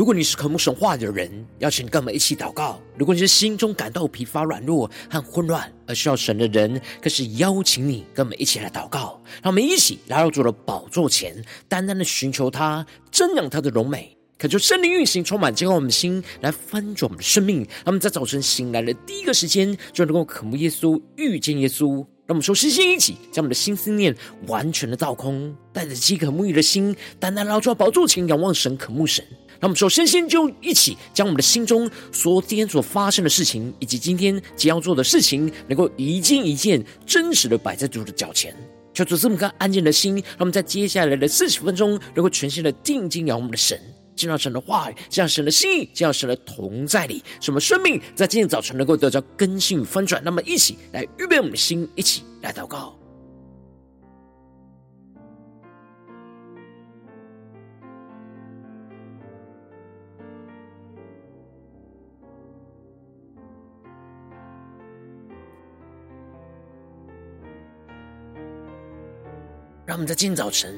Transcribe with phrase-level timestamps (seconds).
[0.00, 9.20] 如果你是渴慕神话的人，邀请跟我们一起祷告；如果你是心中感到疲乏、软弱和混乱而需要神的人，更是邀请你跟我们一起来祷告。
[9.42, 17.58] 让我们一起来到主的宝座前，单单的寻求他，瞻仰他的荣美，恳求圣灵运行，充满，进入我们的心，来翻转我们的生命。
[17.58, 21.96] 让我们在早晨醒来的第一个时间，就能够渴慕耶稣、遇见耶稣。
[22.24, 29.22] 让我们说，身心一起，将我们的心思念完全的倒空，带着饥渴沐浴的心，单单来到宝座前，仰望神，渴慕神。
[29.60, 38.56] 那我们首先先就一起将我们的心中所今天所发生的事情，以及今天即将做的事情，能够一件一件真实的摆在主的脚前，
[38.94, 43.78] 求主赐我们个安静的心，让我们在接下来的四十分钟，能够全心的定睛仰望我们的神，
[44.16, 50.22] 见到神的话语，见到神的心意，见到神的同在里，使我们生命在今天早晨能够得到更新与翻转。
[50.24, 52.99] 那么，一起来预备我们的心，一起来祷告。
[69.90, 70.72] 让我们在今天早晨，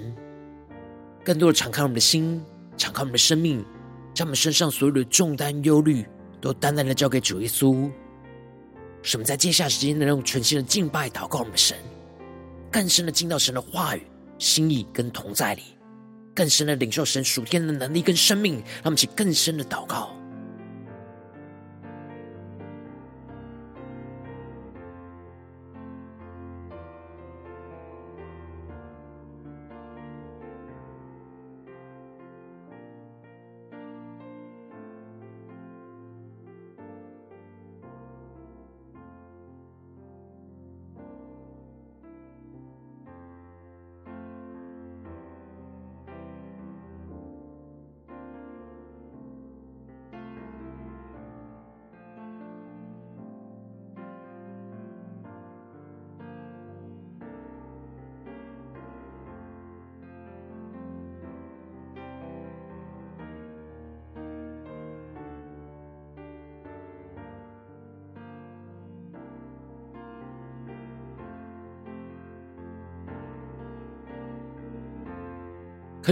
[1.22, 2.42] 更多的敞开我们的心，
[2.78, 3.62] 敞开我们的生命，
[4.14, 6.06] 将我们身上所有的重担、忧虑，
[6.40, 7.90] 都单单的交给主耶稣。
[9.02, 11.76] 使我们在接下来时间能用全新的敬拜、祷告我们的神，
[12.70, 14.06] 更深的进到神的话语、
[14.38, 15.62] 心意跟同在里，
[16.34, 20.16] 更深的领受神属天的能力跟生命，让我们起更深的祷告。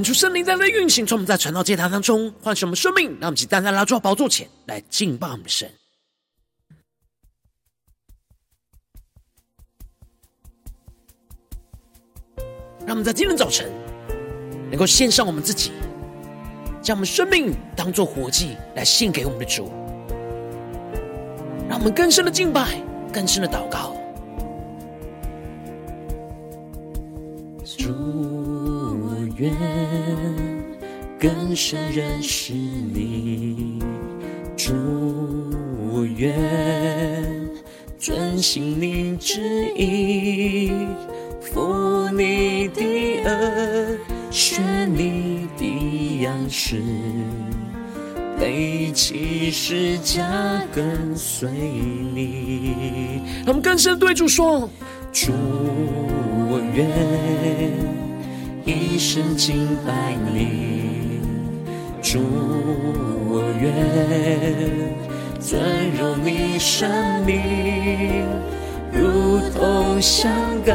[0.00, 5.70] 恳求圣灵在那运行，从我们在传道祭坛当中唤醒我们生命，让我们起单单来到宝座前来敬拜我们的神。
[12.86, 13.70] 让我们在今天早晨
[14.70, 15.70] 能够献上我们自己，
[16.80, 19.70] 将我们生命当作活祭来献给我们的主，
[21.68, 22.82] 让我们更深的敬拜，
[23.12, 23.94] 更深的祷告。
[29.40, 29.50] 愿
[31.18, 33.78] 更深认识你，
[34.54, 34.74] 主，
[35.90, 36.34] 我愿
[37.98, 39.40] 遵行你旨
[39.74, 40.70] 意，
[41.40, 42.82] 服你的
[43.24, 43.96] 轭，
[44.30, 46.82] 学你的样式，
[48.38, 53.22] 背起十架跟随你。
[53.46, 54.68] 他们更深对主说：
[55.10, 55.32] 主，
[56.50, 58.09] 我愿。
[58.70, 61.18] 一生敬拜你，
[62.00, 62.20] 主，
[63.28, 63.72] 我愿
[65.40, 65.60] 尊
[65.98, 66.88] 荣你生
[67.26, 67.40] 命，
[68.92, 70.30] 如同香
[70.64, 70.72] 膏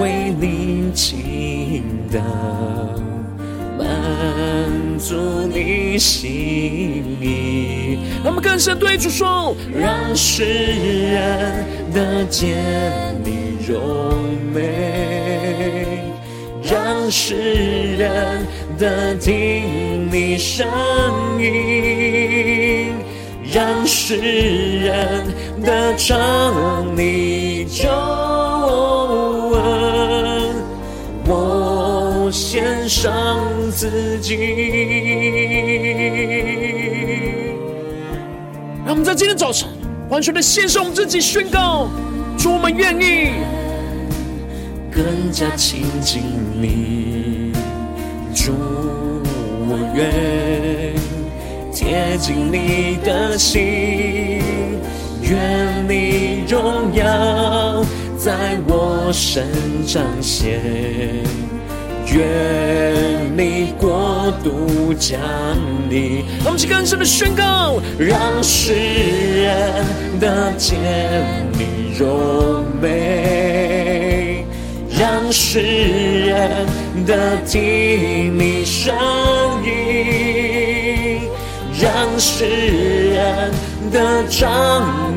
[0.00, 2.18] 为你倾倒，
[3.78, 3.86] 满
[4.98, 6.24] 足你心
[7.20, 7.98] 意。
[8.24, 12.56] 让我们更深对主说，让世人得见
[13.22, 14.14] 你荣
[14.54, 15.21] 美。
[16.62, 17.34] 让世
[17.96, 18.46] 人
[18.78, 20.66] 得听你声
[21.40, 22.94] 音，
[23.52, 25.26] 让世人
[25.62, 27.88] 得尝你救
[29.54, 30.54] 恩，
[31.26, 33.40] 我献上
[33.72, 34.36] 自己。
[38.84, 39.68] 让我们在今天早晨
[40.08, 41.88] 完全的献上我们自己，宣告：
[42.38, 43.32] 主，我们愿意。
[44.94, 46.22] 更加亲近
[46.60, 47.50] 你，
[48.34, 48.52] 主，
[49.66, 50.94] 我愿
[51.72, 54.42] 贴近你的心，
[55.22, 57.82] 愿你荣耀
[58.18, 59.46] 在我身
[59.86, 60.60] 彰显，
[62.12, 65.18] 愿你国度降
[65.88, 66.22] 临。
[66.40, 69.86] 让我们去更深的宣告，让世人
[70.20, 70.78] 得见
[71.52, 73.61] 你荣美。
[75.02, 76.64] 让世人
[77.04, 78.94] 得听你声
[79.64, 81.22] 音，
[81.76, 81.90] 让
[82.20, 83.50] 世人
[83.90, 84.48] 得着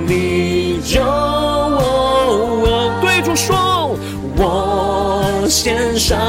[0.08, 3.00] 你救我。
[3.00, 3.96] 对主说，
[4.36, 6.20] 我献上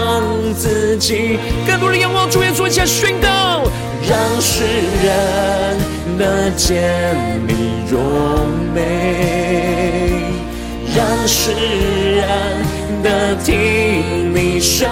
[0.54, 3.62] 自己，更多的仰望主耶稣，一起宣告，
[4.06, 4.64] 让世
[5.02, 5.78] 人
[6.18, 6.92] 得见
[7.48, 7.98] 你荣
[8.74, 9.45] 美，
[10.96, 12.26] 让世人。
[13.02, 14.88] 的听你声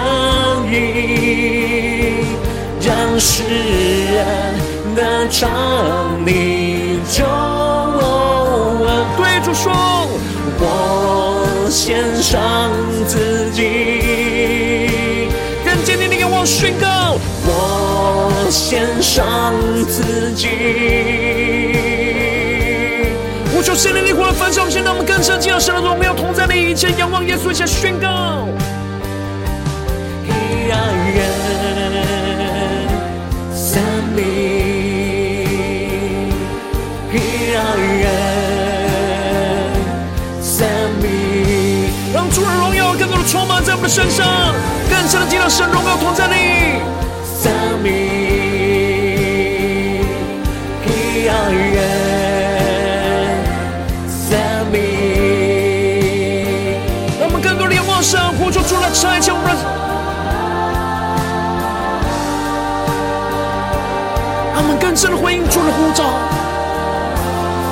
[0.71, 2.23] 音，
[2.79, 4.55] 让世人
[4.95, 5.49] 的唱
[6.25, 8.87] 你救恩。
[9.17, 9.73] 对主说，
[10.59, 12.71] 我献上
[13.05, 14.87] 自己，
[15.65, 19.53] 更坚定的给我宣告，我献上
[19.89, 21.24] 自己。
[23.75, 28.47] 求圣灵的火来焚烧我们，现在我们更深进入神的荣耀同在的一切，仰望耶稣，一起宣告。
[33.53, 33.83] 生
[34.15, 34.23] 命，
[40.41, 40.65] 生
[41.01, 44.55] 命，让主的荣耀更多的充满在我们的身上，
[44.89, 46.79] 更深的进入神荣耀同在里。
[65.05, 66.03] 他们更深的回应主的呼召，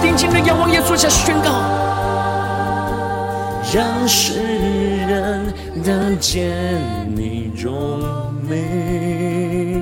[0.03, 1.49] 定睛的仰望耶稣，下宣告，
[3.73, 4.39] 让世
[5.07, 5.51] 人
[5.83, 6.53] 得见
[7.15, 7.99] 你荣
[8.47, 9.81] 美，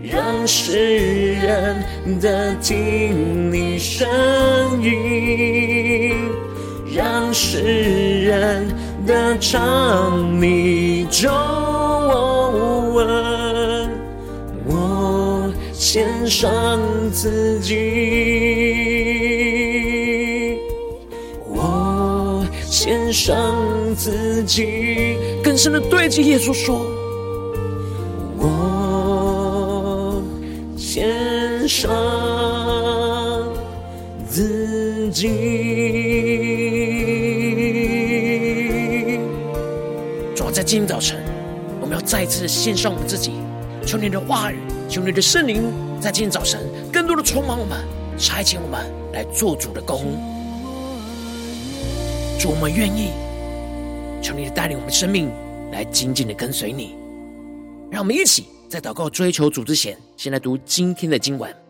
[0.00, 1.84] 让世人
[2.20, 4.06] 得听你声
[4.80, 6.14] 音，
[6.94, 7.58] 让世
[8.24, 8.68] 人。
[9.06, 11.30] 的唱你中
[15.96, 16.78] 献上
[17.10, 17.74] 自己，
[21.48, 23.34] 我献上
[23.94, 26.84] 自己，更深的对着耶稣说，
[28.36, 30.22] 我
[30.76, 31.90] 献上
[34.28, 35.30] 自己。
[40.52, 41.24] 在今天早晨，
[41.80, 43.32] 我们要再次献上我们自己，
[43.86, 44.56] 求你的话语，
[44.88, 46.60] 求你的圣灵，在今天早晨
[46.92, 47.84] 更多的充满我们，
[48.16, 50.16] 差遣我们来做主的工。
[52.38, 53.10] 主，我们愿意，
[54.22, 55.30] 求你的带领我们生命
[55.72, 56.94] 来紧紧的跟随你。
[57.90, 61.65] 让我们一起在祷告追求主之前，先来读今天的经文。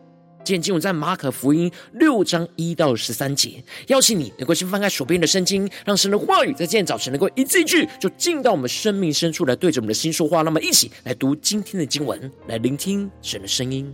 [0.46, 10.42] 今天经文在马可福音六章一到十三节，邀请你能够先翻开手边的圣经，让神的话语在今天早晨能够一字一句就进到我们生命深处来，对着我们的心说话。
[10.42, 13.92] 那么，一起来读今天的经文，来聆听神的声音。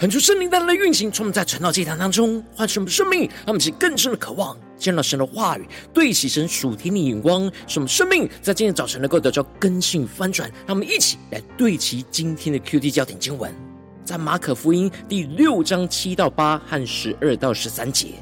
[0.00, 10.50] 恳求圣灵带来的运行，充满在晨祷祭坛当中，唤醒我们生命，让我们起更深的渴望，见到神的话语，对齐神属天的眼光，使我们生命在今天早晨能够得到更新翻转。
[10.66, 13.52] 让我们一起来对齐今天的 QD 焦点经文，
[14.02, 18.14] 在马可福音第六章七到八和十二到十三节，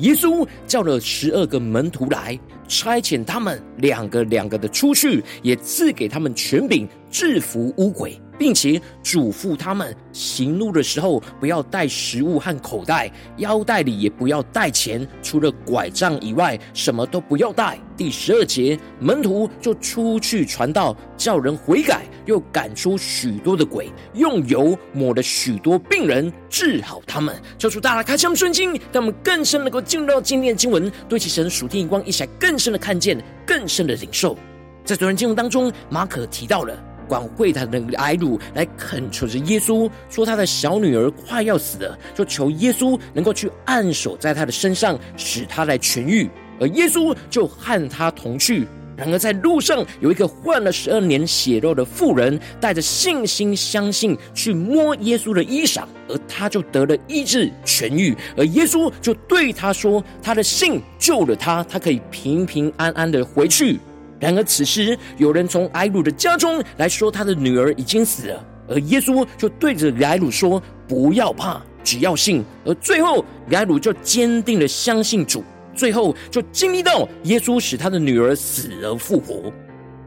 [0.00, 2.38] 耶稣叫了十二个门徒来，
[2.68, 8.20] 差遣他们两个两个的出去，也赐给他们权柄制服污鬼。
[8.38, 17.78] 并且嘱咐他们行路的时候，不要带食物和口袋，腰带里也不要带钱，除了拐杖以外，什么都不要带。
[17.96, 27.40] 第十二节，门徒就出去传道，叫人悔改，又赶出许多的鬼，用油抹了许多病人，治好他们。
[27.56, 34.36] 求主大大开箱圣经，让我们更深能够进入到今天的经文，对其神属天眼光，一起来更深的看见，更深的领受。
[34.84, 36.93] 在昨天经文当中，马可提到了。
[37.06, 46.28] 管会堂的睚鲁来恳求着耶稣，说他的小女儿快要死了，就求耶稣能够去按手在他的身上，使他来痊愈。
[46.60, 48.66] 而耶稣就和他同去。
[48.96, 58.16] 然而在路上有一个患了十二年血肉的妇人，带着信心相信去摸耶稣的衣裳，而他就得了医治痊愈。
[58.36, 63.80] 而耶稣就对他说：“他的信救了他，他可以平平安安的回去。”
[64.24, 68.42] 然而此时，有人从埃鲁的家中来说，他的女儿已经死了。
[68.66, 79.52] 而耶稣就对着埃鲁说：“不要怕，只要信。”而最后，埃鲁就坚定的相信主，最后就经历到耶稣使他的女儿死而复活。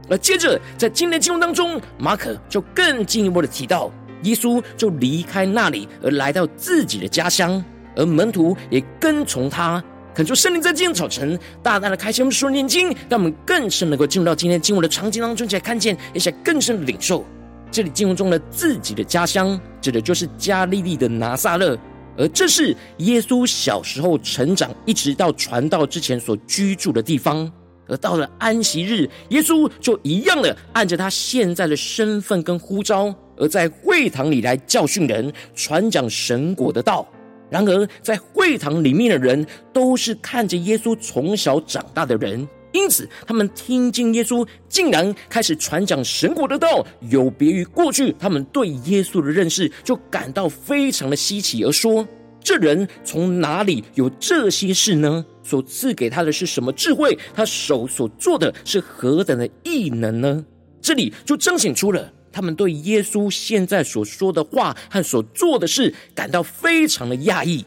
[0.10, 3.92] 而接着，在今天的经文当中，马可就更进一步的提到，
[4.24, 7.64] 耶稣就离开那里，而来到自己的家乡，
[7.96, 9.84] 而门徒也跟从他。
[10.18, 17.24] 恳求圣灵在今天早晨大大的开启我们属灵眼睛，让我们更深能够进入到今天经文的场景当中，一起来看见，一些更深的领受。
[17.70, 21.78] 这里经文中的自己的家乡，指的就是加利利的拿撒勒，
[22.18, 27.48] 而这是耶稣小时候成长，一直到传道之前所居住的地方。
[27.88, 37.08] 而到了安息日，耶稣就一样的按着他现在的身份跟呼召，而在会堂里来教训人，传讲神国的道。
[37.50, 52.06] 然而，在会堂里面的人都是看着耶稣从小长大的人，因此他们听见耶稣竟然开始传讲神国的道，有别于过去他们对耶稣的认识，就感到非常的稀奇，而说
[52.44, 55.26] ：“这人从哪里有这些事呢？
[55.42, 57.18] 所赐给他的是什么智慧？
[57.34, 60.46] 他手所做的是何等的异能呢？”
[60.82, 62.14] 这里就彰显出了。
[62.32, 67.66] 他们对耶稣现在所说的话和所做的事感到非常的讶异，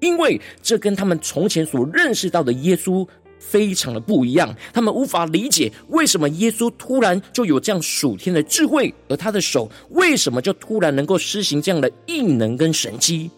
[0.00, 3.06] 因为这跟他们从前所认识到的耶稣
[3.38, 4.54] 非常的不一样。
[4.72, 13.30] 他们无法理解为什么耶稣突然就有这样属天的智慧，而他的手为什么就突然能够施行这样的异能跟神迹。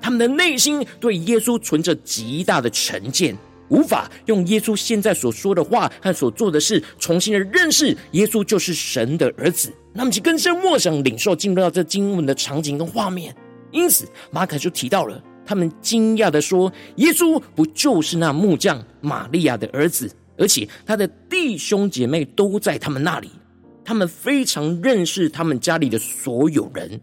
[0.00, 3.36] 他们的内心对耶稣存着极大的成见。
[3.72, 13.34] 无法用耶稣现在所说的话和所做的事重新的认识耶稣就是神的儿子，那么就更深默想领受进入到这经文的场景跟画面。
[13.70, 20.14] 因此，马可就提到了他们惊讶的说：“耶稣不就是那木匠玛利亚的儿子？
[20.36, 23.30] 而且他的弟兄姐妹都在他们那里。
[23.84, 27.00] 他们非常认识他们家里的所有人。”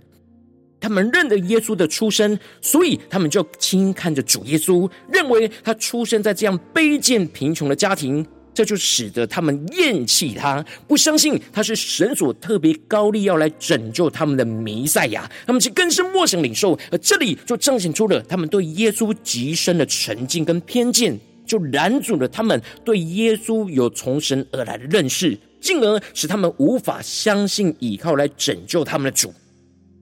[0.80, 15.30] 他们认得耶稣的出身，所以他们就轻看着主耶稣，认为他出生在这样卑贱贫穷的家庭，这就使得他们厌弃他，不相信他是神所特别高立要来拯救他们的弥赛亚。
[15.46, 29.34] 他们就更深默想领受，而这里就彰显出了他们对耶稣极深的成见跟偏见，就拦阻了他们对耶稣有从神而来的认识，进而使他们无法相信依靠来拯救他们的主。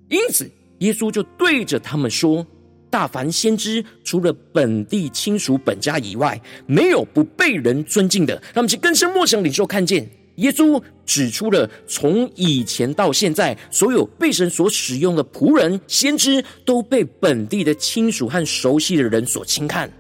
[0.10, 0.48] 因此。
[0.80, 2.46] 耶稣就对着他们说
[2.90, 19.92] ：“大凡先知，除了本地亲属本家以外，没有不被人尊敬的。”他们去更深默想领受，看见耶稣指出了从以前到现在，所有被神所使用的仆人、先知，都被本地的亲属和熟悉的人所轻看，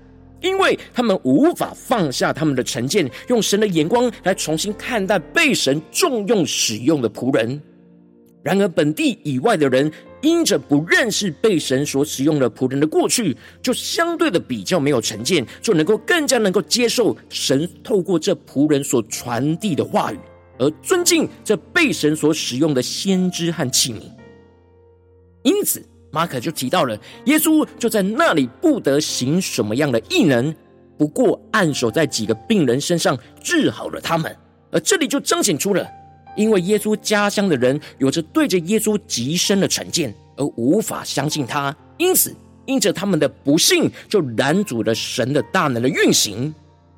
[0.41, 7.59] 因为他们无法放下他们的成见，用神的眼光来重新看待被神重用使用的仆人。
[8.43, 20.19] 然而，本地以外的人，因着不认识被神所使用的仆人的过去，就相对的比较没有成见，就能够更加能够接受神透过这仆人所传递的话语，
[20.57, 24.01] 而尊敬这被神所使用的先知和器皿。
[25.43, 30.53] 因此，马可就提到了耶稣就在那里不得行什么样的异能，
[30.97, 34.35] 不过按手在几个病人身上治好了他们，
[34.71, 35.87] 而这里就彰显出了。
[36.37, 42.33] 因为耶稣家乡的人有着对着耶稣极深的成见，而无法相信他，因此
[42.65, 46.53] 因着他们的不信，就拦阻了神的大能的运行。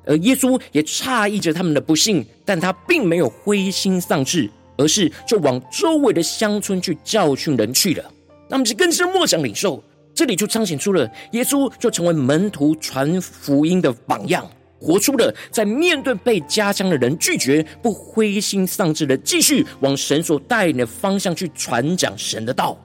[0.06, 8.04] 而耶稣也诧异着他们的不信，但他并没有灰心丧志，而是就往周围的乡村去教训人去了。
[8.48, 9.82] 那么，就更是默想领受，
[10.14, 14.50] 这里就彰显出了耶稣就成为门徒传福音的榜样，
[14.80, 22.78] 活出了在面对被家乡的人拒绝，不灰心丧志的继续往神所带领的方向去传讲神的道。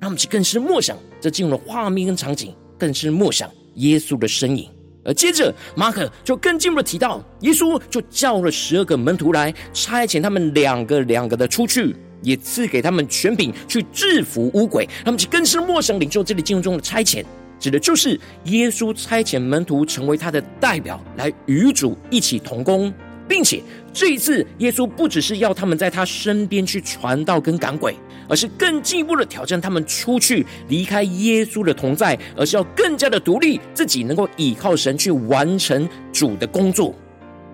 [0.00, 4.68] 他们，就更是默想，这进入了画面跟场景，更是默想耶稣的身影。
[5.04, 14.88] 而接着，马可就更进一步的提到，耶稣就叫了十二个门徒来，差遣他们两个两个的出去，也赐给他们权柄去制服污鬼。
[15.04, 17.24] 他们就更是默想领受这里经文中的差遣，
[17.64, 22.92] 指的就是耶稣差遣门徒成为他的代表，来与主一起同工。
[23.26, 27.96] 并且这一次，耶稣不只是要他们在他身边去传道跟赶鬼，
[28.28, 36.94] 而是更进一步的挑战他们出去离开耶稣的同在，而是要更加的独立，自己能够依靠神去完成主的工作。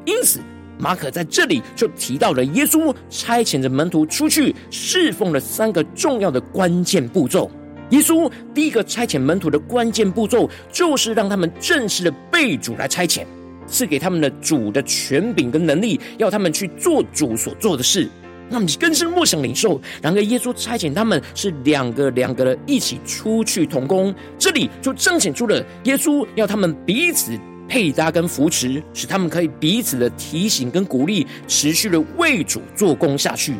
[0.04, 0.40] 因此，
[0.76, 7.48] 马可在这里就提到了耶稣差遣着门徒出去侍奉了三个重要的关键步骤。
[7.90, 13.24] 耶稣第一个差遣门徒的关键步骤，就是让他们正式的被主来差遣。
[13.66, 18.08] 赐给他们的主的权柄跟能力，要他们去做主所做的事。
[18.48, 19.80] 那么你更是莫想领受。
[20.02, 33.54] 然而耶稣差遣他们是两个两个的一起出去同工，这里就彰显出了耶稣要他们彼此配搭跟扶持，使他们可以彼此的提醒跟鼓励，持续的为主做工下去。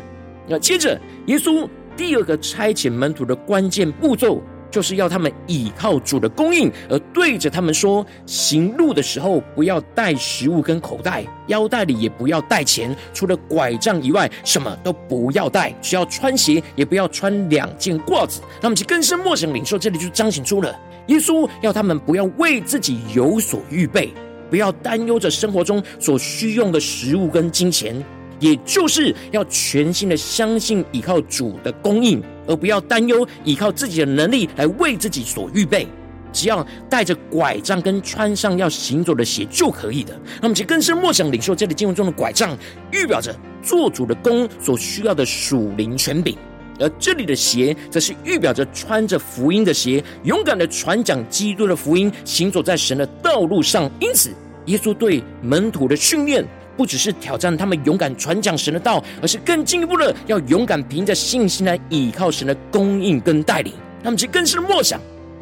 [0.45, 4.41] 那接着耶稣第二个差遣门徒的关键步骤。
[4.71, 15.75] 就是要他们倚靠主的供应，而对着他们说：行路的时候不要带食物跟口袋，腰带里也不要带钱，除了拐杖以外，什么都不要带。
[15.81, 18.39] 只要穿鞋，也不要穿两件褂子。
[18.61, 20.73] 那么，就更深默想领受，这里就彰显出了
[21.07, 24.13] 耶稣要他们不要为自己有所预备，
[24.49, 27.93] 不要担忧着生活中所需用的食物跟金钱。
[28.41, 35.87] 也就是要全心的相信依靠主的供应，而不要担忧依靠自己的能力来为自己所预备。
[36.33, 40.17] 只要带着拐杖跟穿上要行走的鞋就可以的。
[40.41, 42.57] 那么，其实更深默想领受这里经文中的拐杖，
[42.91, 46.33] 预表着做主的工所需要的属灵权柄；
[46.79, 53.91] 而这里的鞋，则是预表着穿着福音的鞋，勇敢的传讲基督的福音，行走在神的道路上。
[53.99, 54.31] 因此，
[54.67, 56.47] 耶稣对门徒的训练。
[56.81, 63.71] 不只是挑战他们勇敢传讲神的道，而是更进一步的要勇敢凭着信心来倚靠神的供应跟带领。
[64.03, 64.99] 他们其实更是默想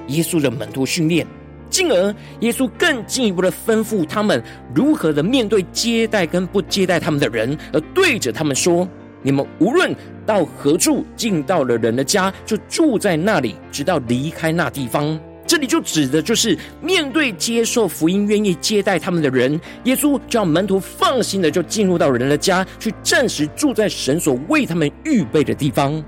[0.07, 1.25] 耶稣的门徒训练，
[1.69, 4.43] 进而耶稣更进一步的吩咐他们
[4.75, 8.85] 如何的面对接待跟不接待他们的人，而对着他们说：
[9.21, 15.17] 你们无论到何处，进到了人的家，就住在那里，直到离开那地方。
[15.49, 26.05] 这里就指的就是面对接受福音、愿意接待他们的人，耶稣就让门徒放心的就进入到人的家，去暂时住在神所为他们预备的地方。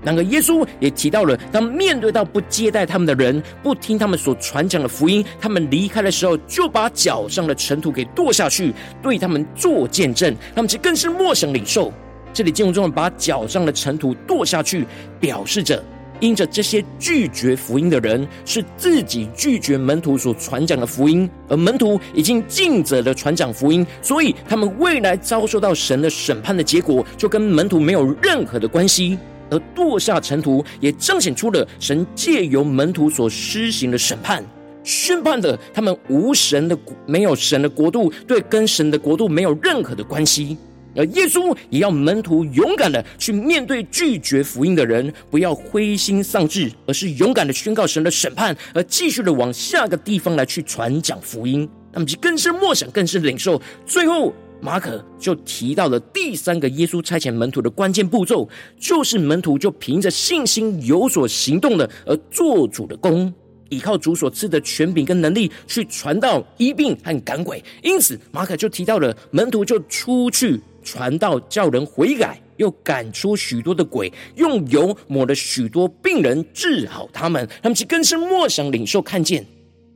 [0.00, 10.32] 然而，耶稣也提到了，当面对到不接待他们的人、不听他们所传讲的福音，他们离开的时候，就把脚上的尘土给跺下去，对他们做见证。
[10.54, 11.92] 他们其实更是默想领受。
[12.32, 14.86] 这里经文中把脚上的尘土跺下去，
[15.18, 15.82] 表示着。
[16.24, 29.18] 因着这些拒绝福音的人，是自己拒绝门徒所传讲的福音，而门徒已经尽责的传讲福音，所以他们未来遭受到神的审判的结果，就跟门徒没有任何的关系。
[29.50, 34.42] 而堕下尘土，也彰显出了神借由门徒所施行的审判，
[34.82, 40.56] 宣判的他们无神的没有神的国度，对跟神的国度没有任何的关系。
[40.96, 51.68] 而耶稣也要门徒勇敢的去面对拒绝福音的人，不要灰心丧志，而是勇敢的宣告神的审判，而继续的往下个地方来去传讲福音。
[51.92, 53.60] 那么，就更深默想，更是领受。
[53.86, 63.32] 最后，马可就提到了第三个耶稣差遣门徒的关键步骤，就是门徒就凭着信心有所行动的，而做主的工，
[63.68, 67.62] 依靠主所赐的权柄跟能力去传道、医病和赶鬼。
[67.82, 70.60] 因此，马可就提到了门徒就出去。
[70.86, 77.48] 传道叫人悔改，又赶出许多的鬼，用油抹了许多病人，治好他们。
[77.62, 79.46] 他们其实更是默想领受看见。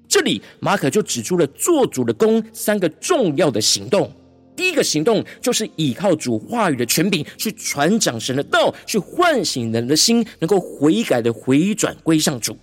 [0.09, 4.11] 这里马可就指出了做主的工三个重要的行动。
[4.57, 12.57] 第一个行动就是依靠主话语的权柄去传讲神的道，去唤醒人的心，能够悔改的回转归向主。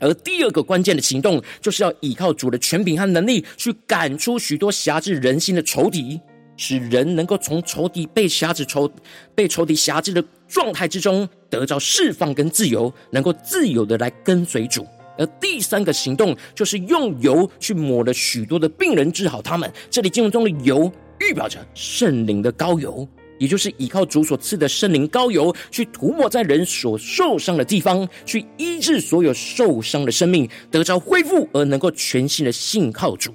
[0.00, 6.20] 而第二个关键的行动，就是要依靠主的权柄和能力去赶出许多辖制人心的仇敌。
[6.56, 8.88] 使人能够从仇敌被辖制仇
[9.34, 14.86] 被仇敌辖制的状态之中得到释放跟自由，能够自由的来跟随主。
[15.18, 19.68] 而第三个行动就是用油去抹了许多的病人，治好他们。
[19.90, 23.08] 这里经文中的油预表着圣灵的膏油。
[23.44, 33.34] 也就是依靠主所赐的圣灵膏油，去涂抹在人所受伤的地方，去医治所有受伤的生命，得着恢复，而能够全新的信靠主。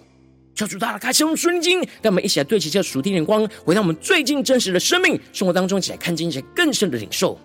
[0.55, 7.37] 求主大大开启我们属灵经，让我们一起来对齐这属天眼光，回到我们最近真实的生命生活当中，一起来看见一些更深的领受。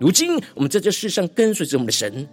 [0.00, 2.26] 如今我们在这世上跟随着我们的神。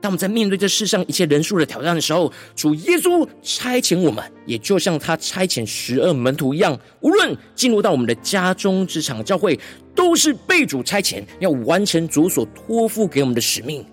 [0.00, 9.58] 当我们在面对这世上一切人数的挑战的时候，主耶稣差遣我们，也就像他差遣十二门徒一样，无论进入到我们的家中、职场、教会，
[9.96, 13.84] 都是被主差遣，要完成主所托付给我们的使命。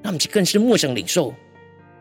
[0.00, 1.34] 那我们更是默想领受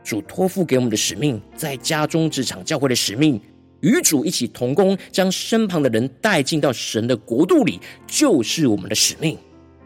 [0.03, 3.41] 主托付给我们的使命，在家中、职场、教会的使命，
[3.79, 9.35] 与主一起同工，将身旁的人带进到神的国度里，就是我们的使命。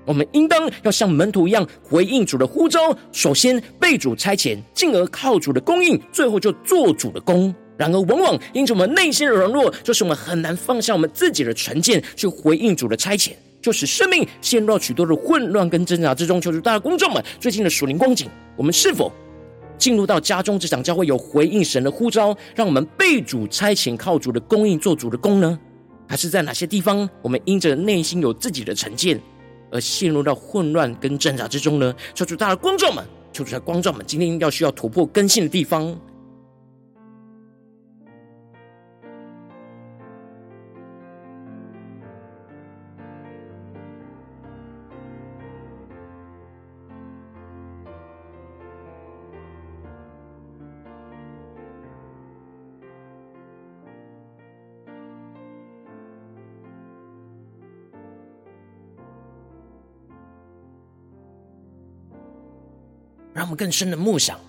[0.05, 7.53] 我们应当要像门徒一样回应主的呼召，首先被主差遣，进而靠主的供应，最后就做主的工。
[7.77, 16.39] 然而，往往因着我们内心的软弱，就是我们很难放下我们自己的成见，去回应主的差遣，就使生命陷入到许多的混乱跟挣扎之中。
[16.39, 19.11] 求主大家公众们最近的属灵光景，我们是否
[19.77, 25.59] 进入到家中这场教会，有回应神的呼召，让我们被主差遣，靠主的供应做主的工呢？
[26.07, 29.19] 还是在哪些地方，我们因着内心有自己的成见，
[29.75, 31.93] 而陷入到混乱跟挣扎之中呢？
[32.13, 35.93] 求主，大的光照们，求主，在光照们，今天要需要突破更新的地方。
[63.35, 64.39] 让我们更深的默想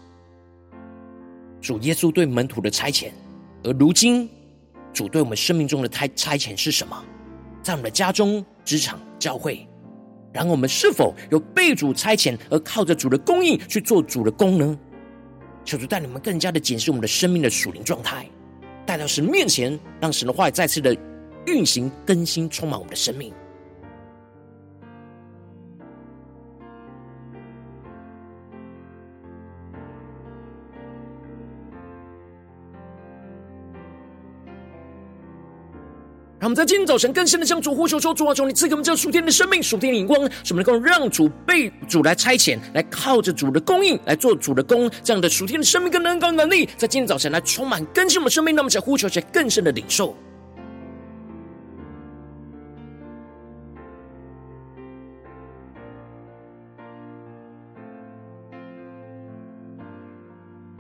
[1.61, 3.11] 主耶稣对门徒的差遣，
[3.65, 4.31] 而如今
[4.93, 7.05] 主对我们生命中的差差遣是什么？
[7.65, 9.67] 在我们的家中、职场、教会，
[10.33, 14.79] 然后我们是否有被主差遣而靠着主的供应去做主的工呢？
[15.65, 18.25] 求主带你们更加的检视我们的生命的属灵状态，
[18.87, 20.97] 带到神面前，让神的话语再次的
[21.47, 23.35] 运行更新，充满我们的生命。
[36.47, 48.55] 我们在今天早晨更深的向主呼求说：“主啊，求你赐给我们这属天的生命、属天的眼光，使我们能够让主被主来差遣，来靠着主的供应来做主的工，这样的属天的生命跟能高能力，在今天早晨来充满更新我们生命。
[48.55, 50.15] 那么，想呼求些更深的领受，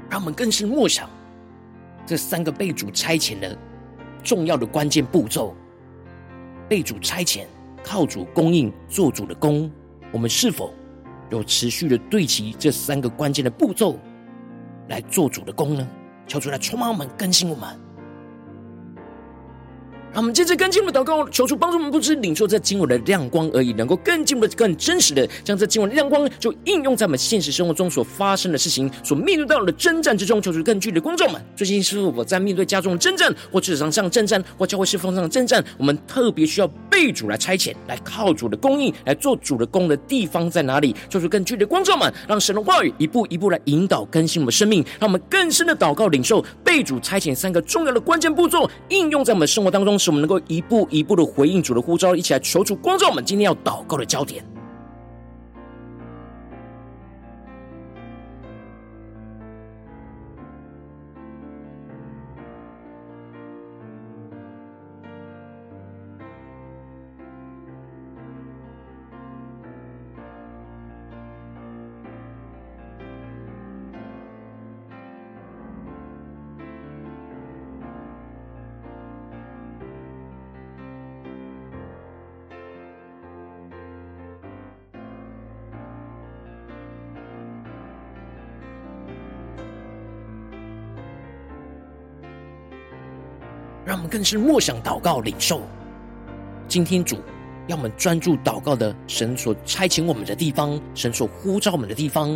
[0.08, 1.10] 让我们更深默想
[2.06, 3.58] 这三个被主差遣的。”
[4.26, 5.54] 重要的关键步骤，
[6.68, 7.44] 被主差遣，
[7.84, 9.70] 靠主供应，做主的工。
[10.10, 10.74] 我们是否
[11.30, 13.96] 有持续的对齐这三个关键的步骤
[14.88, 15.88] 来做主的工呢？
[16.26, 17.85] 求主来充满我们，更新我们。
[20.16, 30.40] 让我们接着更进一步祷告，求主帮助我们，不只领受这经文的亮光而已，能够更进一步、更真实的将这经文的亮光就应用在我们现实生活中所发生的事情、所面对到的征战之中。
[30.40, 35.62] 求主更具体的光照们，最近是否在面对家中的征战，或职场上征战，或教会侍奉上的征战？
[35.76, 40.96] 我们特别需要被主来差遣，来靠主的供应，来做主的工的地方在哪里？
[41.10, 49.98] 求主更具体的光照们，让神的话语一步一步来引导更新我们生命，让我们更深的祷告领受被主差遣三个重要的关键步骤应用在我们生活当中。
[50.06, 54.44] 使我们能够一步一步的回应主的呼召，一起来求主光照我们今天要祷告的焦点。
[94.16, 95.60] 更是默想、祷告、领受。
[96.66, 97.18] 今天主
[97.66, 102.30] 要我们专注祷告的神所差遣我们的地方，神所呼召我们的地方，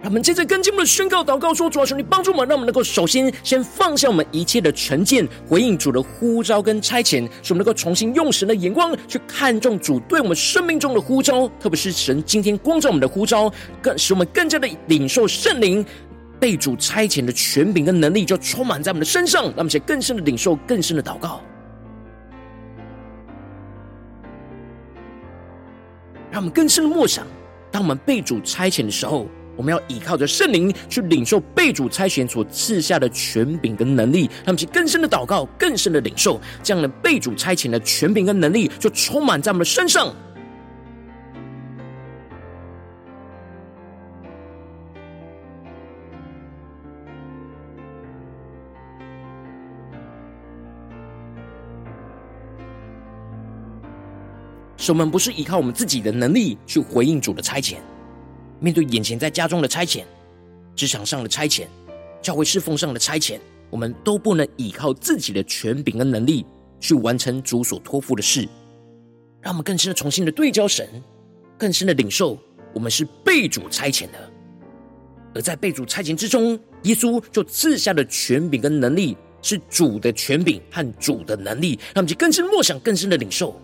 [0.00, 13.48] 让我们接着跟进我们的宣告祷告说：主啊，求你帮助我们，让我们能够首先先放下我们一切的成见，回应主的呼召跟差遣，使我们能够重新用神的眼光去看重主对我们生命中的呼召，特别是神今天光照我们的呼召，
[13.80, 15.86] 更使我们更加的领受圣灵
[16.38, 21.40] 被主差遣的权柄跟能力，就充满在我们的身上，让我们且更深的领受，更深的祷告，
[26.30, 27.26] 让我们更深的默想，
[27.70, 29.26] 当我们被主差遣的时候。
[29.58, 40.14] 我们要依靠着圣灵去领受被主差遣所赐下的权柄跟能力，让我们去更深的祷告，更深的领受这样的被主差遣的权柄跟能力，就充满在我们的身上。
[54.92, 57.76] 我们不是依靠我们自己的能力去回应主的差遣。
[58.60, 60.02] 面对眼前在家中的差遣、
[60.74, 61.66] 职场上的差遣、
[62.22, 63.38] 教会侍奉上的差遣，
[63.70, 66.46] 我们都不能依靠自己的权柄跟能力
[66.80, 68.48] 去完成主所托付的事。
[69.42, 70.88] 让我们更深的重新的对焦神，
[71.58, 72.38] 更深的领受
[72.74, 74.30] 我们是被主差遣的。
[75.34, 83.54] 而在被主差遣之中，耶稣就赐下的权柄跟能力是主的权柄和主的能力，让我们去更深默想、更深的领受。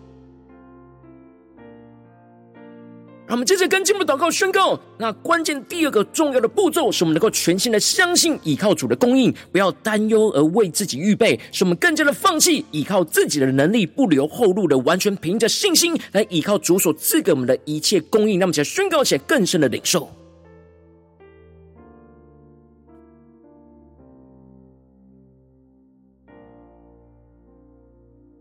[3.32, 4.78] 让我们接着跟进我们的祷告宣告。
[4.98, 18.38] 那关键第二个重要的步骤，是我们能够全心的相信倚靠主的供应，不要担忧而为自己预备，使我们更加的放弃倚靠自己的能力，不留后路的，完全凭着信心来倚靠主所赐给我们的一切供应。
[18.38, 20.06] 那么，就宣告起来更深的领受。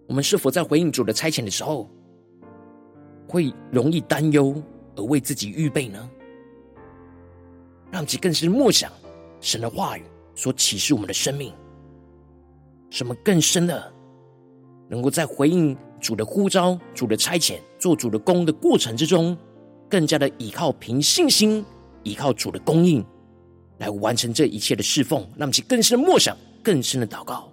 [0.06, 1.90] 我们是否在回应主的差遣的时候，
[3.26, 4.62] 会容易担忧？
[4.96, 6.10] 而为自己预备呢？
[7.92, 8.92] 让其更是默想
[9.42, 11.54] 神的话语所启示我们的生命，
[12.90, 13.94] 什么更深的，
[14.90, 19.38] 能够在回应主的呼召、主的差遣、做主的工的过程之中，
[19.90, 21.66] 更加的依靠凭信心，
[22.04, 23.06] 依靠主的供应，
[23.80, 25.30] 来完成这一切的侍奉。
[25.36, 27.51] 让其更深的默想，更深的祷告。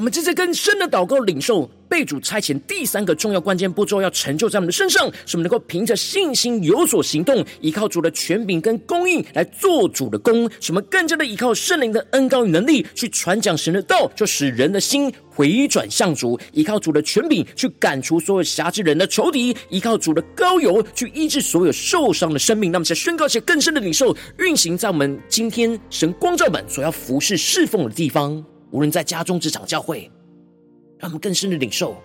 [0.00, 22.72] 我们接着更深的祷告领受被主差遣第三个重要关键步骤要成就在我们的身上，使我们能够凭着信心有所行动，依靠主的权柄跟供应来做主的工，使我们更加的依靠圣灵的恩膏与能力去传讲神的道，就使人的心回转向主；依靠主的权柄去赶除所有辖制人的仇敌；依靠主的高油去医治所有受伤的生命。
[22.72, 28.42] 那么，在宣告一些更深的领受，运行在我们今天神光照们所要服侍侍奉的地方。
[28.70, 30.10] 无论在家中、职场、教会，
[30.98, 31.96] 让我们更深的领受，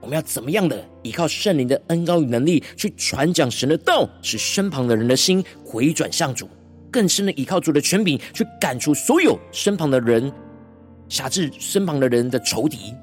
[0.00, 6.46] 我们要怎么样的依靠圣灵的恩膏与能力，去传讲神的道，使身旁的人的心回转向主；
[6.90, 10.32] 更深的依靠主的权柄，去赶出所有身旁的人
[11.08, 12.94] 辖制身旁的人的仇敌；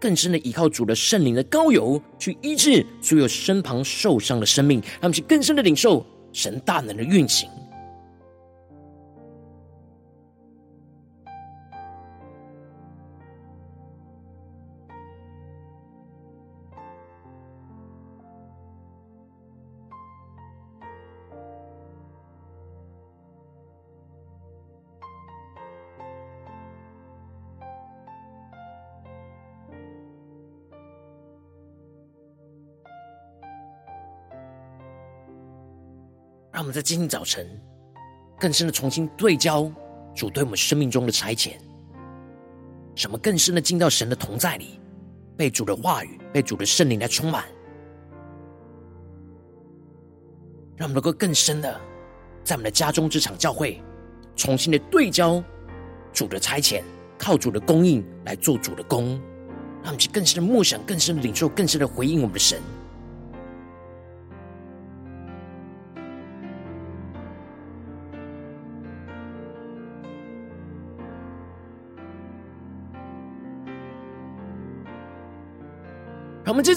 [0.00, 7.48] 更深的依靠主的圣灵的膏油，去医治所有身旁受伤的生命，让我们去更深的领受神大能的运行。
[36.58, 37.46] 让我们在今天早晨
[38.36, 39.70] 更深的重新对焦
[40.12, 41.52] 主对我们生命中的差遣，
[42.96, 44.80] 什么更深的进到神的同在里，
[45.36, 47.44] 被主的话语、被主的圣灵来充满，
[50.76, 51.80] 让我们能够更深的
[52.42, 53.80] 在我们的家中、这场、教会，
[54.34, 55.40] 重新的对焦
[56.12, 56.82] 主的差遣，
[57.16, 59.10] 靠主的供应来做主的工，
[59.80, 62.60] 让我们去更深的默想、更深的领受、更深的回应我们的神。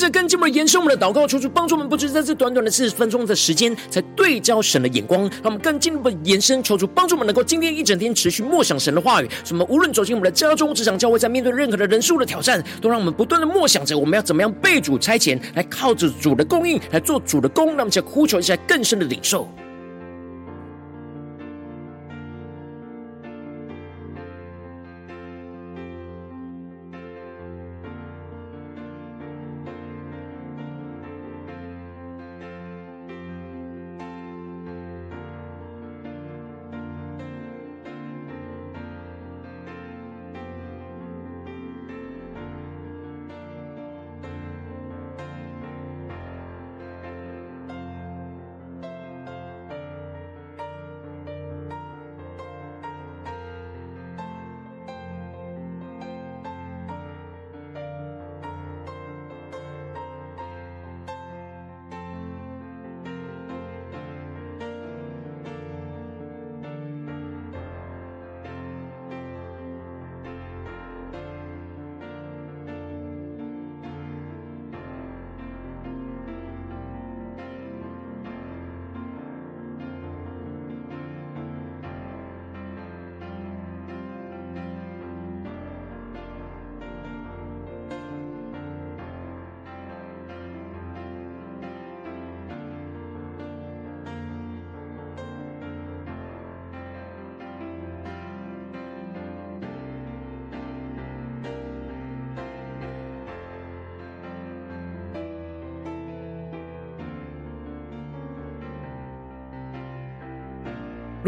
[0.02, 9.30] 着更进一步延伸我们的祷告，求主帮助我们，不只是在这短短的四十分钟的时间，才对焦神的眼光，让我们更进一步延伸，求主帮助我们，能够今天一整天持续默想神的话语。
[9.44, 9.64] 什么？
[9.70, 19.48] 无论走进我们的家中、职场、教会，在面对任何的人数的挑战，都让我们不断的默想着，我们要怎么样被主差遣，来靠着主的供应，来做主的工，让我们在呼求一下更深的领受。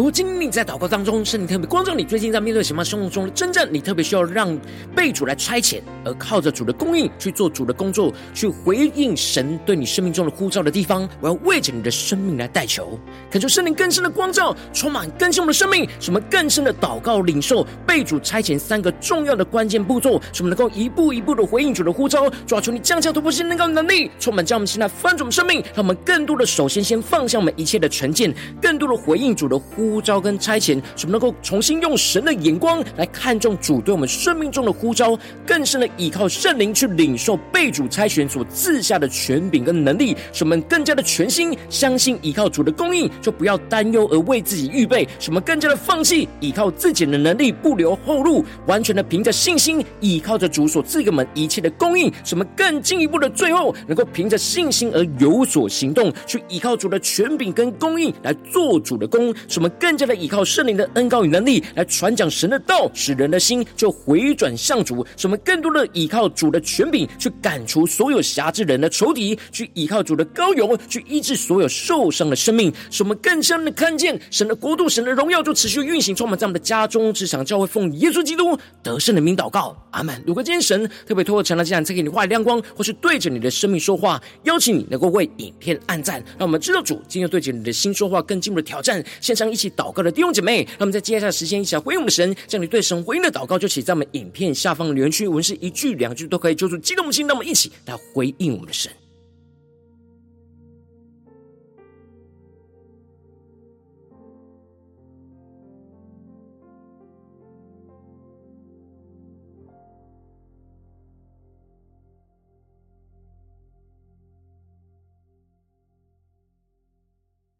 [0.04, 4.60] 如今你在祷告当中，圣灵特别光照你，最近在面对什么生活中的征战，你特别需要让
[4.94, 13.00] 被主来差遣，而靠着主的供应去做主的工作，去回应神对你生命中的呼召的地方，我要为着你的生命来代求，
[13.32, 29.92] 恳求圣灵更深的光照，充满更新我们的生命，什么更深的祷告领受被主差遣三个重要的关键步骤，使我们能够一步一步的回应主的呼召，抓住，你降下突破性能高能力，充满将我们现在翻转生命，让我们更多的首先先放下我们一切的成见，更多的回应主的呼。
[29.93, 59.72] 呼召跟差遣，使我们能够重新用神的眼光来看重主对我们生命中的呼召，更深的依靠圣灵去领受被主差遣所赐下的权柄跟能力，使我们更加的全心相信依靠主的供应，就不要担忧而为自己预备；使我们更加的放弃依靠自己的能力，不留后路，完全的凭着信心依靠着主所赐给我们一切的供应；使我们更进一步的最后能够凭着信心而有所行动，去依靠主的权柄跟供应来做主的工，使我们。
[59.84, 65.05] 更加的依靠圣灵的恩膏与能力来传讲神的道，使人的心就回转向主。
[65.17, 72.71] 使我们更多的依靠主的权柄去赶除所有辖制人的仇敌，去依靠主的高勇去医治所有受伤的生命。
[72.89, 80.23] 使我们更深的看见神的国度、神的荣耀就持续运行，充满在我们的家中、职场、教会，奉耶稣基督得胜的名祷告，阿门。
[80.25, 89.03] 如果今天神特别透过成了这样，再给你画亮光，或是对着你的生命说话，邀请你能够为影片按赞，让我们知道主今天对着你的心说话，更进一步的挑战。
[89.19, 89.62] 线上一起。
[89.72, 98.91] 祷告的弟兄姐妹，让我们在接下来时间一起回应我们的神，将你对神回应的祷告就写在我们影片下方的留言区，无论是一句两句都可以，揪出激动的心，让我们一起来回应我们的神。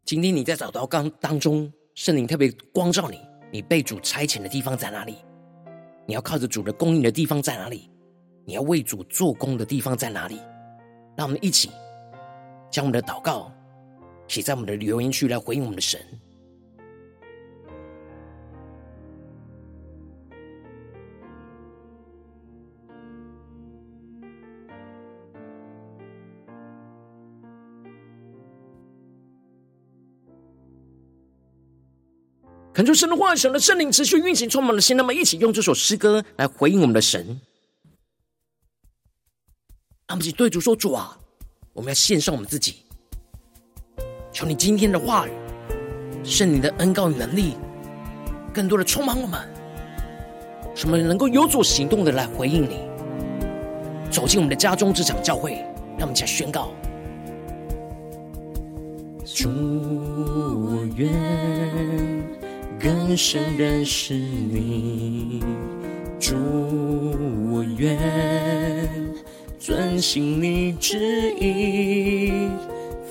[0.06, 3.20] 今天你在找到刚当中，圣灵特别光照你，
[3.52, 5.18] 你被主差遣的地方在哪里？
[6.06, 7.88] 你要靠着主的供应的地方在哪里？
[8.44, 10.40] 你要为主做工的地方在哪里？
[11.16, 11.70] 让我们一起
[12.68, 13.48] 将我们的祷告
[14.26, 16.00] 写在我们的留言区来回应我们的神。
[32.74, 34.96] 恳求神的话语，神的圣灵持续运行，充满了心。
[34.96, 37.24] 那么，一起用这首诗歌来回应我们的神。
[40.08, 41.16] 让我们一起对主说：“主啊，
[41.72, 42.78] 我们要献上我们自己，
[44.32, 45.30] 求你今天的话语，
[46.24, 47.54] 圣灵的恩膏与能力，
[48.52, 49.40] 更多的充满我们，
[50.74, 52.80] 使我们能够有所行动的来回应你，
[54.10, 55.64] 走进我们的家中、职场、教会，
[55.96, 56.74] 让我们一起来宣告：
[59.24, 62.34] 主，我愿。”
[62.84, 65.42] 更深认识你，
[66.20, 66.34] 主，
[67.50, 67.98] 我愿
[69.58, 72.46] 遵行你旨意，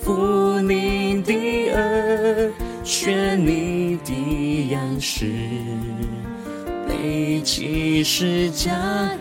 [0.00, 2.52] 负你的轭，
[2.84, 5.32] 学你的样式，
[6.86, 8.70] 背起十架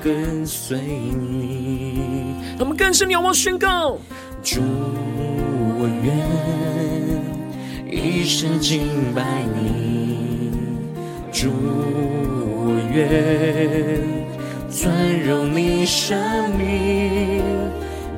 [0.03, 1.99] 跟随你。
[2.59, 3.97] 我们更深仰望宣告：
[4.43, 4.61] 主，
[5.79, 6.15] 我愿
[7.91, 9.23] 一生敬拜
[9.55, 10.32] 你；
[11.33, 11.49] 主，
[12.55, 13.99] 我愿。
[14.69, 14.91] 尊
[15.23, 16.17] 荣你生
[16.57, 17.41] 命，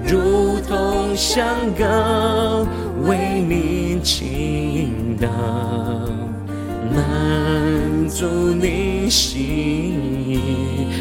[0.06, 1.46] 如同香
[1.78, 2.66] 膏
[3.06, 5.28] 为你倾倒，
[6.94, 10.40] 满足你心意。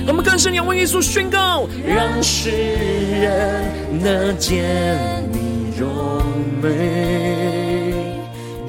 [0.08, 3.64] 我们更深仰望耶稣宣告，让世人
[4.02, 4.64] 得见
[5.32, 5.88] 你荣
[6.60, 7.53] 美，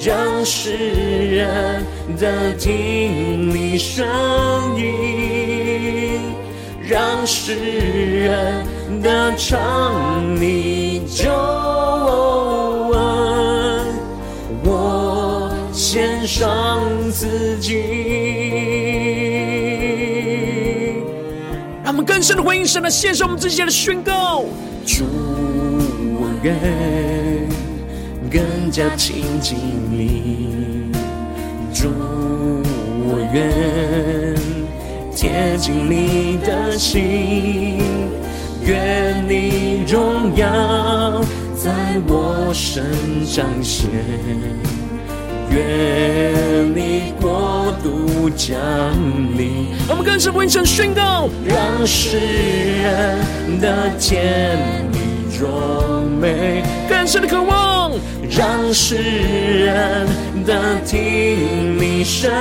[0.06, 0.72] 让世
[1.36, 1.84] 人
[2.20, 4.06] 得听你声
[4.78, 6.20] 音。
[6.88, 8.64] 让世人
[9.02, 11.32] 得尝你救
[12.94, 13.00] 恩，
[14.64, 17.82] 我献上自己。
[21.84, 24.46] 让我们更深的回应神来献上我们自己的宣告。
[24.86, 25.04] 主，
[26.20, 26.56] 我愿
[28.36, 29.58] 更加亲近
[29.90, 30.92] 你。
[31.74, 31.88] 主，
[33.08, 34.36] 我愿。
[35.16, 37.78] 贴近你的心，
[38.66, 41.22] 愿你荣耀
[41.56, 41.72] 在
[42.06, 42.84] 我身
[43.26, 43.90] 上显，
[45.50, 48.54] 愿你国度降
[49.38, 49.68] 临。
[49.88, 53.18] 我们更是为神宣告，让世人
[53.62, 54.60] 的见
[55.36, 57.92] 你荣美，更深的渴望，
[58.30, 60.08] 让世人
[60.46, 62.32] 得听你声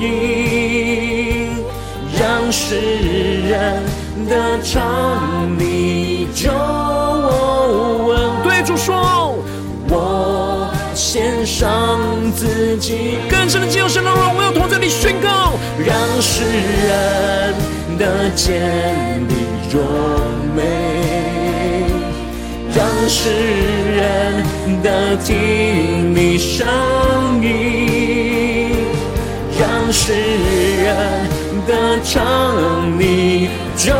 [0.00, 1.50] 音。
[2.18, 2.76] 让世
[3.48, 3.82] 人
[4.28, 8.30] 得尝你救恩。
[8.44, 9.36] 对主说，
[9.88, 11.98] 我献上
[12.36, 13.18] 自己。
[13.28, 15.54] 更深的进入神的荣耀同在里宣告，
[15.84, 16.44] 让世
[16.86, 17.54] 人
[17.98, 19.34] 得见你
[19.72, 19.82] 荣
[20.54, 20.62] 美，
[23.12, 23.28] 世
[23.96, 26.64] 人得听你声
[27.42, 28.70] 音，
[29.58, 31.28] 让世人。
[31.66, 33.92] 的唱你就，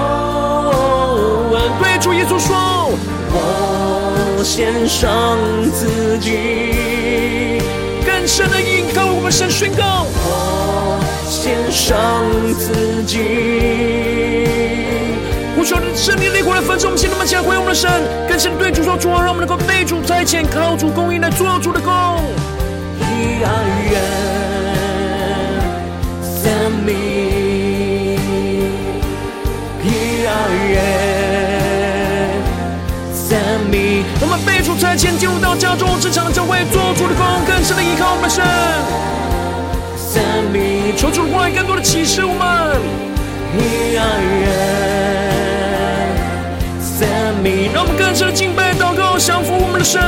[1.78, 2.90] 对主耶稣说，
[3.32, 5.38] 我献上
[5.70, 7.60] 自己，
[8.04, 10.98] 更深的依靠我们神宣告，我
[11.28, 12.24] 献上
[12.58, 13.18] 自己，
[15.60, 17.90] 呼求圣灵烈火来焚烧我们心，那么想回应我们的神，
[18.26, 21.92] 更深对主说，主啊，让我们能够被主差遣，靠主供应来做主的工。
[22.98, 23.50] 一爱
[23.90, 24.00] 愿
[26.24, 26.48] 生
[26.86, 26.96] 命。
[34.22, 38.42] 我们被主差遣进入到家中职场教会做主的工，更深的依靠我们神。
[40.96, 42.80] 求主过来更多的启示我们。
[47.72, 50.00] 让我们更深的敬拜祷告，降服我们的神。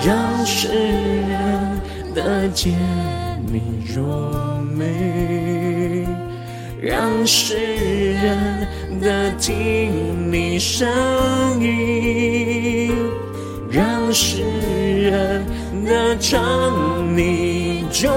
[0.00, 1.80] 让世人
[2.14, 2.72] 的见
[3.46, 3.60] 你
[3.92, 6.06] 荣美，
[6.80, 7.56] 让世
[8.14, 8.66] 人
[9.00, 10.88] 得听你声
[11.60, 12.94] 音，
[13.70, 14.42] 让世
[15.02, 15.44] 人
[15.84, 18.16] 得尝你救恩，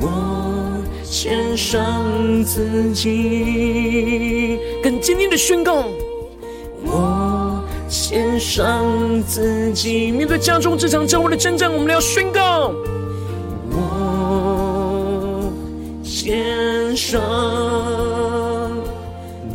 [0.00, 5.86] 我献上自己，更坚定的宣告。
[6.84, 8.84] 我献上
[9.26, 12.74] 自己，面对家中这场教会的征战，我们要宣告：
[13.70, 15.50] 我
[16.02, 17.18] 献上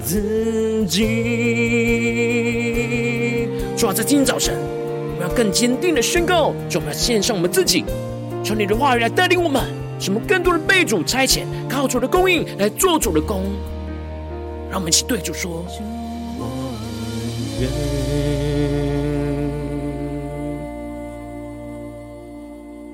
[0.04, 1.85] 自己。
[3.96, 7.86] 在今天早晨，我们要更坚定的宣告，就我们要献上我们自己，
[8.44, 9.64] 求你的话语来带领我们，
[10.02, 13.44] 使我们更多的被主差遣，靠主的供应来做主的工。
[14.70, 15.66] 让我们一起对主说：
[16.38, 16.76] 我
[17.62, 17.70] 愿。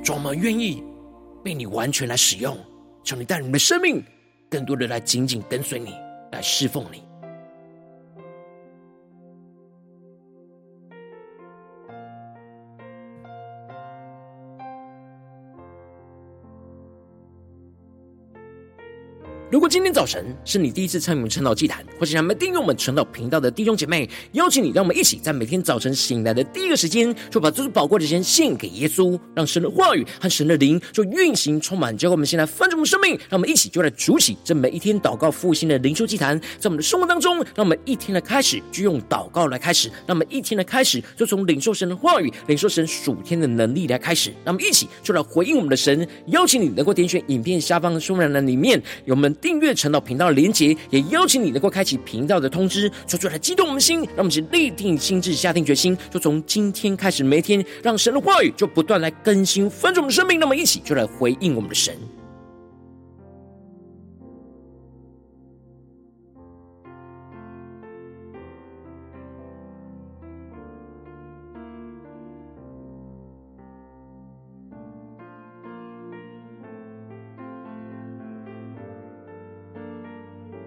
[0.03, 0.83] 主，我们愿意
[1.43, 2.55] 被你完全来使用，
[3.03, 4.03] 求你带领我们的生命，
[4.51, 5.95] 更多的来紧紧跟随你，
[6.31, 7.01] 来侍奉你。
[19.51, 46.07] 如果今天早晨是你第一次参与我们晨祷祭坛，或是还没订阅我们晨祷频道的弟兄姐妹，邀请你，让我们一起在每天早晨醒来的第一个时间，就把这最宝贵的时间献给耶稣，让神的话语和神的灵就运行充满，教会我们现在翻转我们生命，让我们一起就来主起这每一天祷告复兴的灵修祭坛，在我们的生活当中，让我们一天的开始就用祷告来开始，让我们一天的开始就从领受神的话语、领受神属天的能力来开始，让我们一起就来回应我们的神。
[46.27, 49.35] 邀请你能够点选影片下方的说明栏里面有我们。
[49.41, 61.95] 订阅陈祷频道的连结，也邀请你能够开启频道的通知，说出来激动我们的心，让我们是立定心智，下定决心，就从今天开始，每天让神的话语就不断来更新翻转我们的生命，那么一起就来回应我们的神。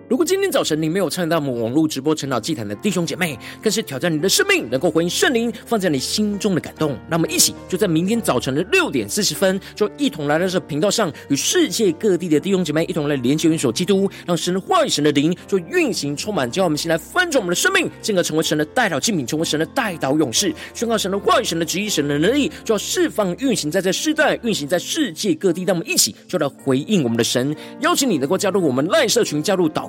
[0.07, 6.94] 如果今天早晨你没有参与到我们网络直播晨祷祭坛的弟兄姐妹，更是挑战你的生命，能够回应圣灵放在你心中的感动。
[7.09, 25.64] 那么，一起就在明天早晨的六点四十分，就一同来到这频道上，与世界各地的弟兄姐妹一同来连接、元首基督，让神的话语、神的灵就运行充满，叫我们先来翻转我们的生命，进而成为神的代祷器皿，成为神的代祷勇士，宣告神的话语、神的旨意、神的能力，就要释放、运行在这世代，运行在世界各地。
[25.64, 29.88] 让我们一起就来回应我们的神，邀请你能够加入我们赖社群，加入祷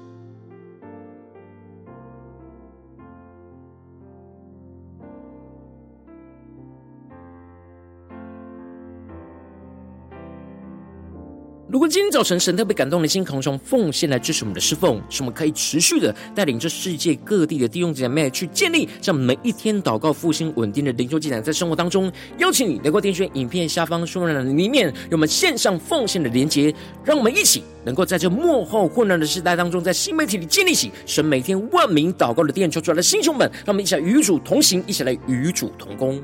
[11.71, 36.21] 如果今天早晨神特别感动的心，可能从奉献来支持我们的侍奉，使我们可以持续的带领着世界各地的弟兄姐妹去建立这样每一天祷告复兴稳定的灵修进展，在生活当中，邀请你能够点选影片下方说明栏里面有我们线上奉献的连结，让我们一起能够在这幕后混乱的时代当中，在新媒体里建立起神每天万名祷告的殿，求主的弟兄们，让我们一起来与主同行，一起来与主同工。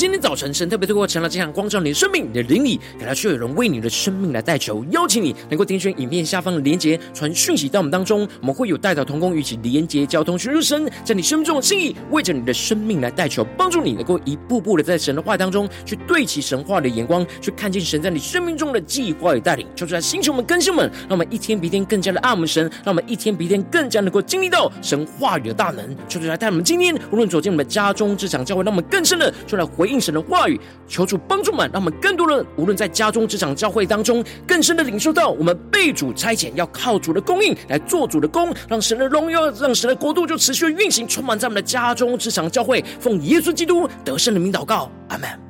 [0.00, 19.66] 今天早晨神特别透过晨祷这样光照你的生命，你的灵里，感到需要有人为你的生命来代求，邀请你能够点选影片下方的连结，传讯息到我们当中，我们会有代祷同工与其连结交通，寻求神在你生命中的心意，为着你的生命来代求，帮助你能够一步步的在神的话当中去对齐神话的眼光，去看见神在你生命中的计划与带领。
[19.76, 25.94] 求主来兴起我们更新们，让我们一天比一天更加的爱我们神，让我们一天比一天更加能够经历到神话语的大能。
[26.08, 29.68] 求主来带我们今天无论走进我们的家中、职场、教会，让我们更深的就来。
[29.80, 42.84] 回应神的话语，求主帮助们，让我们更多人，无论在家中、职场、教会当中，更深的领受到我们被主差遣，要靠主的供应来做主的工，让神的荣耀，让神的国度就持续运行，充满在我们的家中、职场、教会。
[43.00, 45.49] 奉耶稣基督得胜的名祷告，阿门。